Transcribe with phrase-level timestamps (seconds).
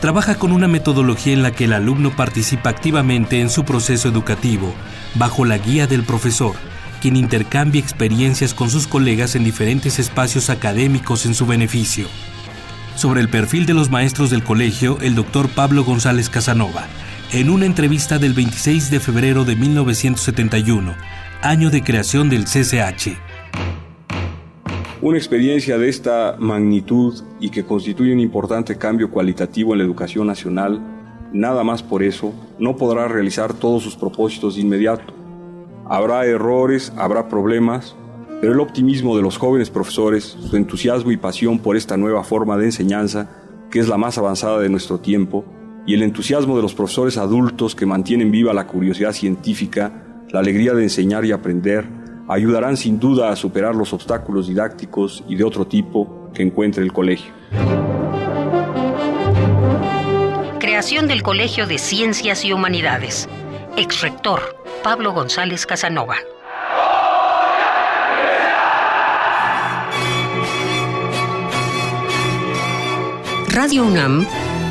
[0.00, 4.74] trabaja con una metodología en la que el alumno participa activamente en su proceso educativo,
[5.14, 6.54] bajo la guía del profesor,
[7.00, 12.08] quien intercambia experiencias con sus colegas en diferentes espacios académicos en su beneficio.
[12.96, 16.86] Sobre el perfil de los maestros del colegio, el doctor Pablo González Casanova,
[17.32, 20.94] en una entrevista del 26 de febrero de 1971,
[21.42, 23.29] año de creación del CCH.
[25.02, 30.26] Una experiencia de esta magnitud y que constituye un importante cambio cualitativo en la educación
[30.26, 30.78] nacional,
[31.32, 35.14] nada más por eso, no podrá realizar todos sus propósitos de inmediato.
[35.88, 37.96] Habrá errores, habrá problemas,
[38.42, 42.58] pero el optimismo de los jóvenes profesores, su entusiasmo y pasión por esta nueva forma
[42.58, 43.30] de enseñanza,
[43.70, 45.46] que es la más avanzada de nuestro tiempo,
[45.86, 50.74] y el entusiasmo de los profesores adultos que mantienen viva la curiosidad científica, la alegría
[50.74, 51.99] de enseñar y aprender,
[52.30, 56.92] ayudarán sin duda a superar los obstáculos didácticos y de otro tipo que encuentre el
[56.92, 57.32] colegio.
[60.60, 63.28] Creación del Colegio de Ciencias y Humanidades.
[63.76, 66.14] Ex-rector Pablo González Casanova.
[73.48, 74.24] Radio UNAM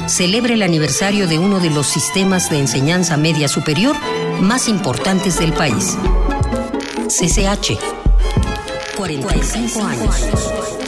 [0.07, 3.97] celebra el aniversario de uno de los sistemas de enseñanza media superior
[4.41, 5.97] más importantes del país.
[7.09, 7.79] CCH.
[8.95, 10.78] 45 años.